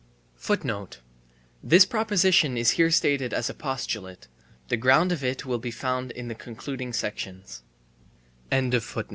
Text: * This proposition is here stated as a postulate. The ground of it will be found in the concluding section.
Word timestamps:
* 0.01 0.93
This 1.63 1.85
proposition 1.85 2.57
is 2.57 2.71
here 2.71 2.89
stated 2.89 3.35
as 3.35 3.51
a 3.51 3.53
postulate. 3.53 4.27
The 4.69 4.77
ground 4.77 5.11
of 5.11 5.23
it 5.23 5.45
will 5.45 5.59
be 5.59 5.69
found 5.69 6.09
in 6.13 6.27
the 6.27 6.33
concluding 6.33 6.91
section. 6.91 7.43